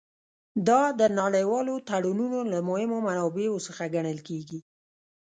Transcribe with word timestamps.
دا 0.67 0.81
د 0.99 1.01
نړیوالو 1.19 1.75
تړونونو 1.89 2.39
له 2.51 2.59
مهمو 2.69 2.97
منابعو 3.07 3.63
څخه 3.67 3.83
ګڼل 3.95 4.19
کیږي 4.27 4.59